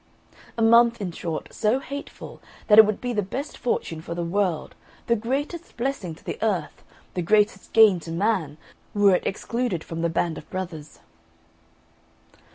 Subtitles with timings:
[0.57, 4.23] A month in short so hateful, that it would be the best fortune for the
[4.23, 4.73] world,
[5.05, 8.57] the greatest blessing to the earth, the greatest gain to men,
[8.95, 11.01] were it excluded from the band of brothers."